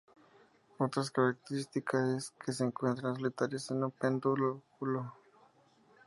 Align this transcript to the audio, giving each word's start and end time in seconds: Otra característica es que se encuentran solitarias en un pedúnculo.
Otra 0.79 1.03
característica 1.13 2.17
es 2.17 2.31
que 2.31 2.51
se 2.53 2.63
encuentran 2.63 3.13
solitarias 3.17 3.69
en 3.69 3.83
un 3.83 3.91
pedúnculo. 3.91 4.63